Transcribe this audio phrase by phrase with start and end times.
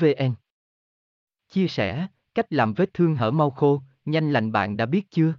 [0.00, 0.34] vn
[1.48, 5.34] chia sẻ, cách làm vết thương hở mau khô, nhanh lành bạn đã biết chưa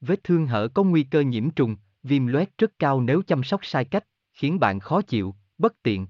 [0.00, 3.60] vết thương hở có nguy cơ nhiễm trùng, viêm loét rất cao nếu chăm sóc
[3.64, 6.06] sai cách, khiến bạn khó chịu, bất tiện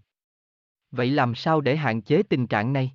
[0.91, 2.93] Vậy làm sao để hạn chế tình trạng này?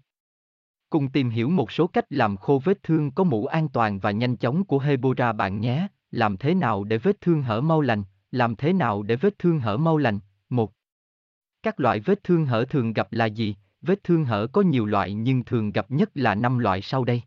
[0.90, 4.12] Cùng tìm hiểu một số cách làm khô vết thương có mũ an toàn và
[4.12, 5.88] nhanh chóng của Hebora bạn nhé.
[6.12, 8.04] Làm thế nào để vết thương hở mau lành?
[8.32, 10.20] Làm thế nào để vết thương hở mau lành?
[10.50, 10.72] 1.
[11.64, 13.56] Các loại vết thương hở thường gặp là gì?
[13.82, 17.22] Vết thương hở có nhiều loại nhưng thường gặp nhất là năm loại sau đây.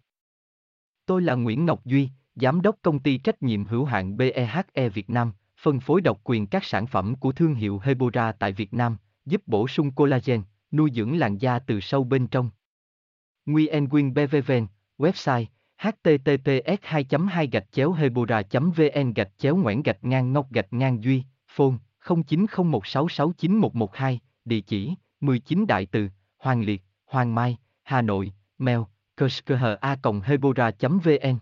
[1.06, 5.10] Tôi là Nguyễn Ngọc Duy, Giám đốc công ty trách nhiệm hữu hạn BEHE Việt
[5.10, 8.96] Nam, phân phối độc quyền các sản phẩm của thương hiệu Hebora tại Việt Nam,
[9.26, 12.50] giúp bổ sung collagen, nuôi dưỡng làn da từ sâu bên trong.
[13.46, 14.66] Nguyen Quyên BVVN,
[14.98, 15.44] website
[15.78, 21.04] https 2 2 gạch chéo hebora vn gạch chéo ngoãn gạch ngang ngọc gạch ngang
[21.04, 26.08] duy phone 0901669112 địa chỉ 19 đại từ,
[26.38, 28.78] hoàng liệt, hoàng mai, hà nội, mail
[29.80, 31.38] a hebora vn